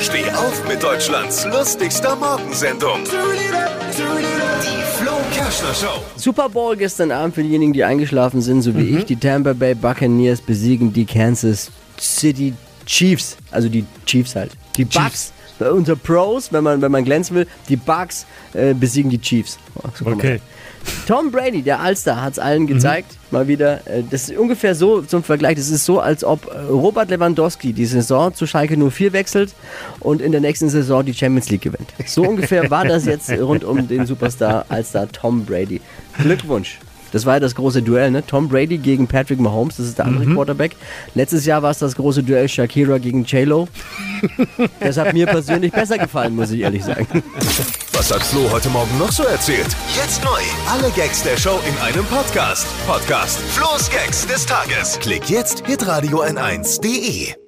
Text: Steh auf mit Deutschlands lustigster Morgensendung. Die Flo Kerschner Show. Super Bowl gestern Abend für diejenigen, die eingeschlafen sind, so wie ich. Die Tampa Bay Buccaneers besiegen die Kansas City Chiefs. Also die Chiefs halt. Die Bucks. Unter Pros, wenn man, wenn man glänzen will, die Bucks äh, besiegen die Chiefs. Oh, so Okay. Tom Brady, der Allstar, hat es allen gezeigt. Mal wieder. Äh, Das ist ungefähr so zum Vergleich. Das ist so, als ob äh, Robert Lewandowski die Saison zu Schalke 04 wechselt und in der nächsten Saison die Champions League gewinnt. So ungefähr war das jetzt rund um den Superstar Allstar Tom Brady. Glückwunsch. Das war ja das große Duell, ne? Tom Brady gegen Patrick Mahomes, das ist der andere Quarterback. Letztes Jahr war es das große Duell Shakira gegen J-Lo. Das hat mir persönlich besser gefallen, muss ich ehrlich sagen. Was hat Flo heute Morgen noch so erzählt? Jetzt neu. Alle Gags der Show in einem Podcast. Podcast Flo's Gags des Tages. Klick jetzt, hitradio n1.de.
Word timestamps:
Steh 0.00 0.28
auf 0.30 0.66
mit 0.68 0.82
Deutschlands 0.82 1.44
lustigster 1.46 2.16
Morgensendung. 2.16 3.00
Die 3.04 4.82
Flo 4.96 5.12
Kerschner 5.32 5.74
Show. 5.74 6.02
Super 6.16 6.48
Bowl 6.48 6.76
gestern 6.76 7.10
Abend 7.10 7.34
für 7.34 7.42
diejenigen, 7.42 7.72
die 7.72 7.84
eingeschlafen 7.84 8.42
sind, 8.42 8.62
so 8.62 8.76
wie 8.76 8.98
ich. 8.98 9.04
Die 9.04 9.16
Tampa 9.16 9.52
Bay 9.52 9.74
Buccaneers 9.74 10.40
besiegen 10.40 10.92
die 10.92 11.04
Kansas 11.04 11.70
City 11.98 12.54
Chiefs. 12.86 13.36
Also 13.50 13.68
die 13.68 13.84
Chiefs 14.06 14.34
halt. 14.36 14.52
Die 14.76 14.84
Bucks. 14.84 15.32
Unter 15.60 15.96
Pros, 15.96 16.52
wenn 16.52 16.64
man, 16.64 16.82
wenn 16.82 16.90
man 16.90 17.04
glänzen 17.04 17.36
will, 17.36 17.46
die 17.68 17.76
Bucks 17.76 18.26
äh, 18.52 18.74
besiegen 18.74 19.10
die 19.10 19.20
Chiefs. 19.20 19.58
Oh, 19.76 19.88
so 19.94 20.06
Okay. 20.06 20.40
Tom 21.06 21.30
Brady, 21.30 21.60
der 21.62 21.80
Allstar, 21.80 22.22
hat 22.22 22.32
es 22.34 22.38
allen 22.38 22.66
gezeigt. 22.66 23.16
Mal 23.30 23.46
wieder. 23.46 23.86
Äh, 23.86 24.02
Das 24.10 24.28
ist 24.30 24.38
ungefähr 24.38 24.74
so 24.74 25.02
zum 25.02 25.22
Vergleich. 25.22 25.56
Das 25.56 25.68
ist 25.68 25.84
so, 25.84 26.00
als 26.00 26.24
ob 26.24 26.46
äh, 26.46 26.58
Robert 26.70 27.10
Lewandowski 27.10 27.72
die 27.74 27.84
Saison 27.84 28.34
zu 28.34 28.46
Schalke 28.46 28.76
04 28.78 29.12
wechselt 29.12 29.54
und 30.00 30.22
in 30.22 30.32
der 30.32 30.40
nächsten 30.40 30.68
Saison 30.70 31.04
die 31.04 31.12
Champions 31.12 31.50
League 31.50 31.62
gewinnt. 31.62 31.92
So 32.06 32.22
ungefähr 32.22 32.70
war 32.70 32.84
das 32.86 33.04
jetzt 33.04 33.30
rund 33.30 33.64
um 33.64 33.86
den 33.86 34.06
Superstar 34.06 34.64
Allstar 34.70 35.06
Tom 35.12 35.44
Brady. 35.44 35.80
Glückwunsch. 36.22 36.78
Das 37.12 37.24
war 37.26 37.34
ja 37.34 37.40
das 37.40 37.54
große 37.54 37.80
Duell, 37.82 38.10
ne? 38.10 38.26
Tom 38.26 38.48
Brady 38.48 38.76
gegen 38.78 39.06
Patrick 39.06 39.38
Mahomes, 39.38 39.76
das 39.76 39.86
ist 39.86 39.98
der 39.98 40.06
andere 40.06 40.26
Quarterback. 40.34 40.74
Letztes 41.14 41.46
Jahr 41.46 41.62
war 41.62 41.70
es 41.70 41.78
das 41.78 41.94
große 41.94 42.24
Duell 42.24 42.48
Shakira 42.48 42.98
gegen 42.98 43.22
J-Lo. 43.24 43.68
Das 44.80 44.96
hat 44.96 45.12
mir 45.12 45.26
persönlich 45.26 45.72
besser 45.72 45.98
gefallen, 45.98 46.34
muss 46.34 46.50
ich 46.50 46.60
ehrlich 46.60 46.84
sagen. 46.84 47.06
Was 47.92 48.12
hat 48.12 48.22
Flo 48.22 48.50
heute 48.50 48.68
Morgen 48.68 48.98
noch 48.98 49.12
so 49.12 49.24
erzählt? 49.24 49.68
Jetzt 49.96 50.22
neu. 50.24 50.40
Alle 50.70 50.90
Gags 50.90 51.22
der 51.22 51.36
Show 51.36 51.58
in 51.68 51.76
einem 51.82 52.04
Podcast. 52.06 52.66
Podcast 52.86 53.38
Flo's 53.40 53.90
Gags 53.90 54.26
des 54.26 54.46
Tages. 54.46 54.98
Klick 55.00 55.28
jetzt, 55.30 55.66
hitradio 55.66 56.22
n1.de. 56.22 57.43